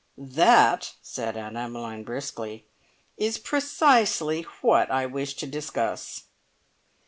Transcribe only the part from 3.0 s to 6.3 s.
"is precisely what I wish to discuss."